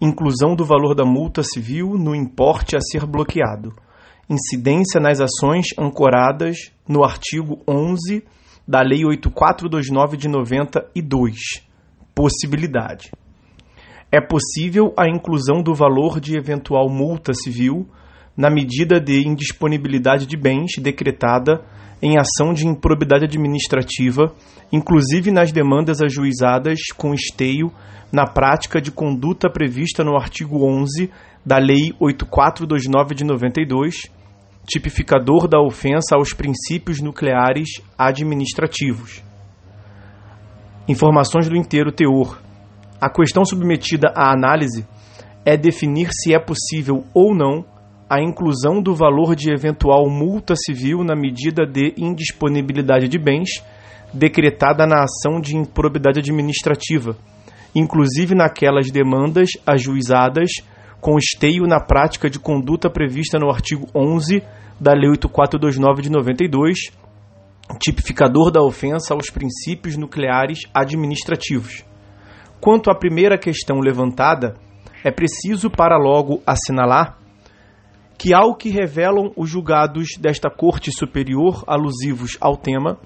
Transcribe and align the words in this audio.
Inclusão 0.00 0.54
do 0.54 0.64
valor 0.64 0.94
da 0.94 1.04
multa 1.04 1.42
civil 1.42 1.98
no 1.98 2.14
importe 2.14 2.76
a 2.76 2.80
ser 2.80 3.04
bloqueado. 3.04 3.74
Incidência 4.30 5.00
nas 5.00 5.20
ações 5.20 5.66
ancoradas 5.76 6.70
no 6.88 7.02
artigo 7.02 7.60
11 7.66 8.22
da 8.68 8.82
Lei 8.82 9.02
8429 9.02 10.18
de 10.18 10.28
92. 10.28 11.36
Possibilidade. 12.14 13.10
É 14.12 14.20
possível 14.20 14.92
a 14.94 15.08
inclusão 15.08 15.62
do 15.62 15.74
valor 15.74 16.20
de 16.20 16.36
eventual 16.36 16.90
multa 16.90 17.32
civil 17.32 17.88
na 18.36 18.50
medida 18.50 19.00
de 19.00 19.26
indisponibilidade 19.26 20.26
de 20.26 20.36
bens 20.36 20.72
decretada 20.78 21.64
em 22.00 22.16
ação 22.18 22.52
de 22.52 22.66
improbidade 22.66 23.24
administrativa, 23.24 24.32
inclusive 24.70 25.30
nas 25.30 25.50
demandas 25.50 26.02
ajuizadas 26.02 26.78
com 26.96 27.14
esteio 27.14 27.72
na 28.12 28.26
prática 28.26 28.80
de 28.80 28.92
conduta 28.92 29.50
prevista 29.50 30.04
no 30.04 30.14
artigo 30.14 30.64
11 30.64 31.10
da 31.44 31.58
Lei 31.58 31.94
8429 31.98 33.14
de 33.14 33.24
92 33.24 34.17
tipificador 34.68 35.48
da 35.48 35.58
ofensa 35.58 36.14
aos 36.14 36.34
princípios 36.34 37.00
nucleares 37.00 37.70
administrativos. 37.96 39.22
Informações 40.86 41.48
do 41.48 41.56
inteiro 41.56 41.90
teor. 41.90 42.38
A 43.00 43.08
questão 43.08 43.44
submetida 43.44 44.12
à 44.14 44.30
análise 44.30 44.86
é 45.44 45.56
definir 45.56 46.10
se 46.12 46.34
é 46.34 46.38
possível 46.38 47.04
ou 47.14 47.34
não 47.34 47.64
a 48.10 48.22
inclusão 48.22 48.82
do 48.82 48.94
valor 48.94 49.34
de 49.34 49.50
eventual 49.50 50.08
multa 50.08 50.54
civil 50.56 51.02
na 51.02 51.16
medida 51.16 51.66
de 51.66 51.94
indisponibilidade 51.96 53.08
de 53.08 53.18
bens 53.18 53.62
decretada 54.12 54.86
na 54.86 55.04
ação 55.04 55.40
de 55.40 55.56
improbidade 55.56 56.20
administrativa, 56.20 57.16
inclusive 57.74 58.34
naquelas 58.34 58.90
demandas 58.90 59.50
ajuizadas 59.66 60.50
com 61.00 61.16
esteio 61.16 61.66
na 61.66 61.80
prática 61.80 62.28
de 62.28 62.38
conduta 62.38 62.90
prevista 62.90 63.38
no 63.38 63.50
artigo 63.50 63.86
11 63.94 64.42
da 64.80 64.92
Lei 64.92 65.10
8429 65.10 66.02
de 66.02 66.10
92, 66.10 66.78
tipificador 67.80 68.50
da 68.50 68.62
ofensa 68.62 69.14
aos 69.14 69.30
princípios 69.30 69.96
nucleares 69.96 70.60
administrativos. 70.74 71.84
Quanto 72.60 72.90
à 72.90 72.94
primeira 72.94 73.38
questão 73.38 73.78
levantada, 73.78 74.54
é 75.04 75.10
preciso 75.10 75.70
para 75.70 75.96
logo 75.96 76.42
assinalar 76.46 77.18
que, 78.18 78.34
ao 78.34 78.56
que 78.56 78.68
revelam 78.68 79.32
os 79.36 79.48
julgados 79.48 80.08
desta 80.20 80.50
Corte 80.50 80.90
Superior 80.90 81.62
alusivos 81.68 82.36
ao 82.40 82.56
tema, 82.56 82.98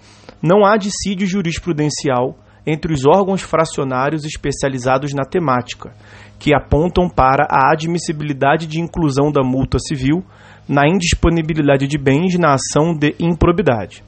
não 0.42 0.64
há 0.64 0.78
dissídio 0.78 1.27
jurisprudencial 1.27 2.38
entre 2.66 2.92
os 2.92 3.05
órgãos 3.05 3.42
fracionários 3.42 4.24
especializados 4.24 5.12
na 5.12 5.24
temática, 5.24 5.92
que 6.38 6.55
apontam 6.55 7.08
para 7.08 7.46
a 7.50 7.72
admissibilidade 7.72 8.66
de 8.66 8.80
inclusão 8.80 9.30
da 9.30 9.42
multa 9.42 9.78
civil 9.78 10.24
na 10.68 10.88
indisponibilidade 10.88 11.86
de 11.86 11.98
bens 11.98 12.38
na 12.38 12.55
ação 12.55 12.94
de 12.94 13.14
improbidade. 13.18 14.05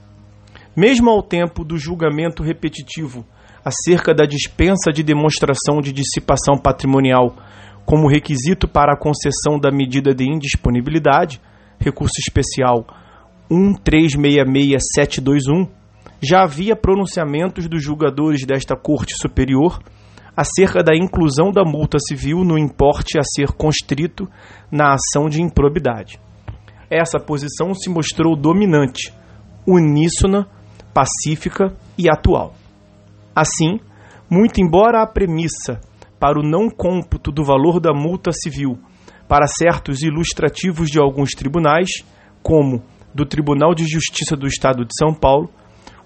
Mesmo 0.75 1.09
ao 1.09 1.23
tempo 1.23 1.63
do 1.63 1.77
julgamento 1.77 2.43
repetitivo 2.43 3.25
acerca 3.63 4.13
da 4.13 4.25
dispensa 4.25 4.91
de 4.91 5.01
demonstração 5.01 5.79
de 5.81 5.91
dissipação 5.91 6.57
patrimonial 6.57 7.35
como 7.85 8.09
requisito 8.09 8.67
para 8.67 8.93
a 8.93 8.97
concessão 8.97 9.59
da 9.59 9.71
medida 9.71 10.13
de 10.13 10.25
indisponibilidade, 10.25 11.39
recurso 11.79 12.15
especial 12.19 12.85
1366721, 13.49 15.67
já 16.21 16.43
havia 16.43 16.75
pronunciamentos 16.75 17.67
dos 17.67 17.83
julgadores 17.83 18.45
desta 18.45 18.75
Corte 18.75 19.15
Superior 19.15 19.79
acerca 20.35 20.83
da 20.83 20.95
inclusão 20.95 21.51
da 21.51 21.63
multa 21.63 21.97
civil 21.99 22.43
no 22.43 22.57
importe 22.57 23.17
a 23.17 23.23
ser 23.23 23.53
constrito 23.53 24.27
na 24.71 24.93
ação 24.93 25.29
de 25.29 25.41
improbidade. 25.41 26.19
Essa 26.89 27.19
posição 27.19 27.73
se 27.73 27.89
mostrou 27.89 28.35
dominante, 28.35 29.13
uníssona, 29.65 30.47
pacífica 30.93 31.75
e 31.97 32.09
atual. 32.09 32.53
Assim, 33.35 33.79
muito 34.29 34.61
embora 34.61 35.01
a 35.01 35.07
premissa 35.07 35.79
para 36.19 36.39
o 36.39 36.43
não 36.43 36.69
cômputo 36.69 37.31
do 37.31 37.43
valor 37.43 37.79
da 37.79 37.93
multa 37.93 38.31
civil 38.31 38.77
para 39.27 39.47
certos 39.47 40.01
ilustrativos 40.01 40.89
de 40.89 40.99
alguns 40.99 41.31
tribunais, 41.31 41.89
como 42.43 42.83
do 43.13 43.25
Tribunal 43.25 43.73
de 43.73 43.85
Justiça 43.87 44.35
do 44.35 44.45
Estado 44.45 44.85
de 44.85 44.91
São 44.97 45.13
Paulo, 45.13 45.49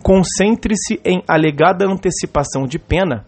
concentre-se 0.03 0.99
em 1.03 1.23
alegada 1.27 1.85
antecipação 1.85 2.65
de 2.65 2.79
pena, 2.79 3.25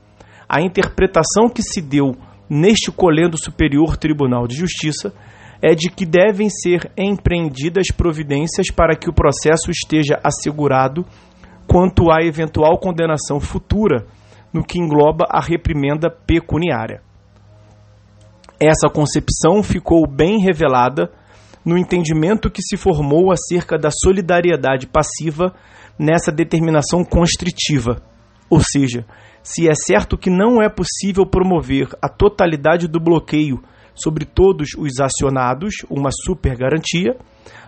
a 0.47 0.61
interpretação 0.61 1.49
que 1.49 1.61
se 1.61 1.81
deu 1.81 2.15
neste 2.49 2.91
colendo 2.91 3.37
Superior 3.37 3.95
Tribunal 3.95 4.47
de 4.47 4.55
Justiça 4.55 5.13
é 5.61 5.75
de 5.75 5.89
que 5.89 6.05
devem 6.05 6.49
ser 6.49 6.91
empreendidas 6.97 7.87
providências 7.95 8.67
para 8.71 8.95
que 8.95 9.09
o 9.09 9.13
processo 9.13 9.69
esteja 9.69 10.19
assegurado 10.23 11.05
quanto 11.67 12.11
à 12.11 12.23
eventual 12.25 12.77
condenação 12.79 13.39
futura, 13.39 14.05
no 14.51 14.63
que 14.63 14.77
engloba 14.77 15.25
a 15.29 15.39
reprimenda 15.39 16.09
pecuniária. 16.09 17.01
Essa 18.59 18.89
concepção 18.89 19.63
ficou 19.63 20.05
bem 20.05 20.41
revelada 20.41 21.09
no 21.65 21.77
entendimento 21.77 22.49
que 22.49 22.61
se 22.61 22.75
formou 22.75 23.31
acerca 23.31 23.77
da 23.77 23.89
solidariedade 23.91 24.87
passiva 24.87 25.53
nessa 25.97 26.31
determinação 26.31 27.03
constritiva, 27.03 28.01
ou 28.49 28.59
seja, 28.59 29.05
se 29.43 29.67
é 29.67 29.73
certo 29.73 30.17
que 30.17 30.29
não 30.29 30.61
é 30.61 30.69
possível 30.69 31.25
promover 31.25 31.89
a 32.01 32.09
totalidade 32.09 32.87
do 32.87 32.99
bloqueio 32.99 33.61
sobre 33.93 34.25
todos 34.25 34.69
os 34.77 34.99
acionados, 34.99 35.73
uma 35.89 36.09
super 36.11 36.55
garantia, 36.55 37.15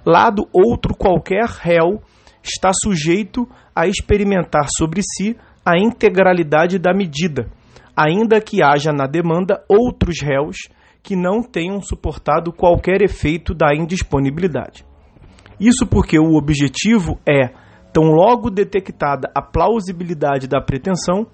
lado 0.06 0.48
outro 0.52 0.96
qualquer 0.96 1.46
réu 1.46 2.02
está 2.42 2.72
sujeito 2.74 3.48
a 3.76 3.88
experimentar 3.88 4.68
sobre 4.78 5.02
si 5.02 5.38
a 5.66 5.78
integralidade 5.78 6.78
da 6.78 6.94
medida, 6.94 7.50
ainda 7.96 8.42
que 8.42 8.62
haja 8.62 8.92
na 8.92 9.08
demanda 9.08 9.64
outros 9.70 10.22
réus 10.22 10.58
que 11.04 11.18
não 11.18 11.44
tenham 11.44 11.82
suportado 11.82 12.54
qualquer 12.54 13.02
efeito 13.02 13.54
da 13.54 13.76
indisponibilidade. 13.76 14.86
Isso 15.60 15.86
porque 15.86 16.18
o 16.18 16.36
objetivo 16.36 17.20
é, 17.28 17.50
tão 17.92 18.06
logo 18.06 18.50
detectada 18.50 19.30
a 19.36 19.42
plausibilidade 19.42 20.48
da 20.48 20.62
pretensão, 20.62 21.28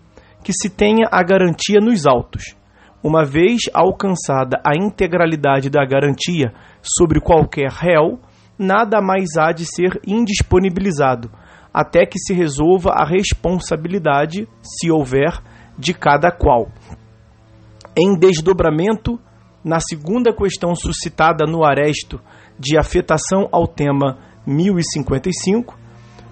que 0.44 0.52
se 0.52 0.70
tenha 0.70 1.08
a 1.12 1.22
garantia 1.22 1.80
nos 1.80 2.08
autos. 2.08 2.56
Uma 3.04 3.24
vez 3.24 3.62
alcançada 3.74 4.62
a 4.66 4.76
integralidade 4.76 5.70
da 5.70 5.86
garantia 5.86 6.52
sobre 6.82 7.22
qualquer 7.22 7.70
réu, 7.70 8.20
nada 8.58 9.00
mais 9.02 9.38
há 9.38 9.54
de 9.54 9.66
ser 9.66 10.02
indisponibilizado, 10.06 11.32
até 11.74 12.06
que 12.06 12.18
se 12.20 12.34
resolva 12.34 12.92
a 12.92 13.06
responsabilidade, 13.06 14.48
se 14.62 14.92
houver, 14.92 15.32
de 15.78 15.94
cada 15.94 16.32
qual. 16.32 16.68
Em 17.98 18.18
desdobramento, 18.18 19.20
na 19.64 19.80
segunda 19.80 20.34
questão 20.34 20.74
suscitada 20.76 21.46
no 21.46 21.66
aresto 21.66 22.20
de 22.58 22.78
afetação 22.78 23.48
ao 23.52 23.68
tema 23.68 24.18
1055, 24.46 25.78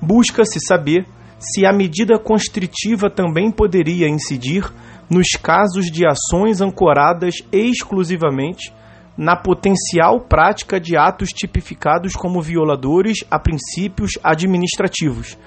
busca-se 0.02 0.60
saber 0.60 1.06
se 1.40 1.66
a 1.66 1.74
medida 1.74 2.18
constritiva 2.18 3.10
também 3.10 3.52
poderia 3.52 4.08
incidir 4.08 4.64
nos 5.10 5.30
casos 5.42 5.86
de 5.86 6.06
ações 6.06 6.62
ancoradas 6.62 7.36
exclusivamente 7.52 8.74
na 9.18 9.36
potencial 9.36 10.22
prática 10.22 10.80
de 10.80 10.96
atos 10.96 11.30
tipificados 11.30 12.14
como 12.14 12.42
violadores 12.42 13.20
a 13.32 13.40
princípios 13.40 14.12
administrativos. 14.24 15.38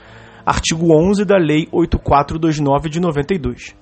Artigo 0.45 0.93
11 0.93 1.25
da 1.25 1.37
Lei 1.37 1.69
8429 1.71 2.89
de 2.89 3.01
92. 3.01 3.77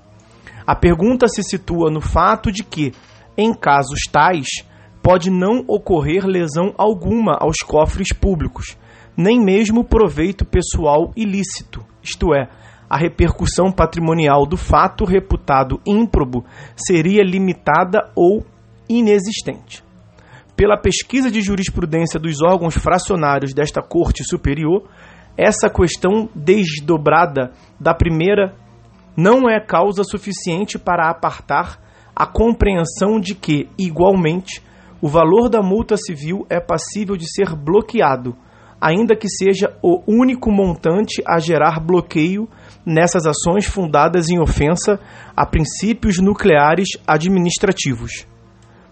A 0.67 0.75
pergunta 0.75 1.27
se 1.29 1.43
situa 1.43 1.91
no 1.91 2.01
fato 2.01 2.53
de 2.53 2.63
que, 2.63 2.93
em 3.39 3.55
casos 3.55 4.01
tais, 4.11 4.49
pode 5.01 5.31
não 5.31 5.65
ocorrer 5.69 6.27
lesão 6.27 6.75
alguma 6.77 7.37
aos 7.41 7.59
cofres 7.59 8.13
públicos, 8.13 8.77
nem 9.17 9.41
mesmo 9.41 9.85
proveito 9.85 10.45
pessoal 10.45 11.13
ilícito, 11.17 11.85
isto 12.03 12.35
é, 12.35 12.49
a 12.91 12.97
repercussão 12.97 13.71
patrimonial 13.71 14.45
do 14.47 14.57
fato 14.57 15.05
reputado 15.05 15.81
ímprobo 15.87 16.45
seria 16.75 17.23
limitada 17.23 18.11
ou 18.17 18.45
inexistente. 18.89 19.85
Pela 20.57 20.77
pesquisa 20.77 21.31
de 21.31 21.41
jurisprudência 21.41 22.19
dos 22.19 22.43
órgãos 22.43 22.75
fracionários 22.75 23.55
desta 23.55 23.81
Corte 23.81 24.25
Superior, 24.25 24.89
essa 25.37 25.71
questão 25.71 26.29
desdobrada 26.35 27.53
da 27.79 27.95
primeira 27.95 28.57
não 29.17 29.49
é 29.49 29.61
causa 29.61 30.03
suficiente 30.03 30.79
para 30.79 31.09
apartar 31.09 31.79
a 32.19 32.27
compreensão 32.27 33.21
de 33.21 33.33
que, 33.33 33.69
igualmente, 33.79 34.61
o 35.01 35.07
valor 35.07 35.49
da 35.49 35.63
multa 35.63 35.97
civil 35.97 36.45
é 36.51 36.59
passível 36.59 37.17
de 37.17 37.33
ser 37.33 37.55
bloqueado, 37.55 38.37
ainda 38.81 39.15
que 39.15 39.29
seja 39.29 39.77
o 39.81 40.03
único 40.05 40.51
montante 40.51 41.23
a 41.25 41.39
gerar 41.39 41.79
bloqueio 41.79 42.49
nessas 42.85 43.25
ações 43.25 43.67
fundadas 43.67 44.29
em 44.31 44.41
ofensa 44.41 44.99
a 45.37 45.47
princípios 45.47 46.19
nucleares 46.19 46.89
administrativos. 47.07 48.27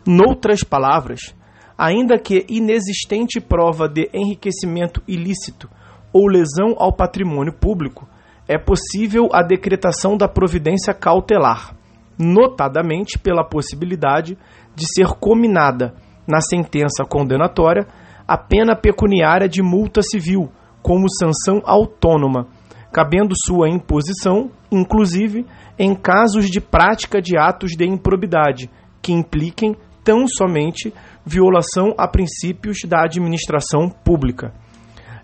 Noutras 0.06 0.62
palavras, 0.62 1.34
ainda 1.76 2.20
que 2.20 2.46
inexistente 2.48 3.40
prova 3.40 3.88
de 3.88 4.08
enriquecimento 4.14 5.02
ilícito 5.08 5.68
ou 6.12 6.28
lesão 6.28 6.76
ao 6.78 6.94
patrimônio 6.94 7.52
público, 7.52 8.08
é 8.46 8.56
possível 8.56 9.28
a 9.32 9.42
decretação 9.42 10.16
da 10.16 10.28
providência 10.28 10.94
cautelar, 10.94 11.74
notadamente 12.18 13.18
pela 13.18 13.44
possibilidade 13.44 14.36
de 14.74 14.86
ser 14.94 15.08
cominada 15.18 15.94
na 16.26 16.40
sentença 16.40 17.04
condenatória 17.08 17.86
a 18.26 18.36
pena 18.36 18.74
pecuniária 18.74 19.48
de 19.48 19.62
multa 19.62 20.00
civil 20.02 20.50
como 20.82 21.06
sanção 21.08 21.62
autônoma, 21.64 22.48
cabendo 22.92 23.34
sua 23.46 23.68
imposição, 23.68 24.50
inclusive, 24.70 25.46
em 25.78 25.94
casos 25.94 26.46
de 26.46 26.60
prática 26.60 27.20
de 27.20 27.38
atos 27.38 27.72
de 27.72 27.86
improbidade 27.86 28.70
que 29.00 29.12
impliquem 29.12 29.76
tão 30.02 30.26
somente 30.26 30.92
violação 31.24 31.92
a 31.98 32.08
princípios 32.08 32.78
da 32.88 33.02
administração 33.02 33.88
pública. 33.88 34.52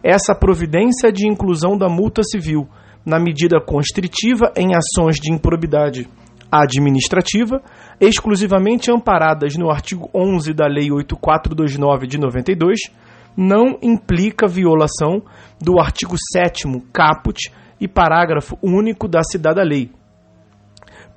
Essa 0.03 0.35
providência 0.35 1.13
de 1.13 1.29
inclusão 1.29 1.79
da 1.79 1.89
multa 1.89 2.23
civil 2.25 2.69
na 3.07 3.19
medida 3.19 3.61
constritiva 3.61 4.53
em 4.57 4.71
ações 4.75 5.17
de 5.17 5.33
improbidade 5.33 6.09
administrativa, 6.53 7.63
exclusivamente 7.99 8.93
amparadas 8.93 9.57
no 9.57 9.71
artigo 9.71 10.11
11 10.15 10.53
da 10.53 10.67
Lei 10.67 10.93
8429 10.93 12.07
de 12.07 12.19
92, 12.19 12.79
não 13.35 13.79
implica 13.81 14.47
violação 14.47 15.23
do 15.59 15.81
artigo 15.81 16.15
7 16.33 16.65
caput 16.93 17.51
e 17.81 17.89
parágrafo 17.89 18.59
único 18.63 19.09
da 19.09 19.23
Cidada 19.23 19.63
Lei, 19.63 19.91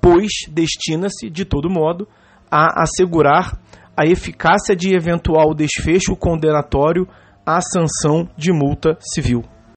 pois 0.01 0.31
destina-se, 0.49 1.29
de 1.29 1.43
todo 1.43 1.69
modo, 1.69 2.07
a 2.49 2.83
assegurar 2.83 3.59
a 3.97 4.05
eficácia 4.05 4.75
de 4.75 4.95
eventual 4.95 5.53
desfecho 5.53 6.15
condenatório 6.15 7.07
à 7.45 7.59
sanção 7.61 8.29
de 8.37 8.51
multa 8.51 8.97
civil. 8.99 9.43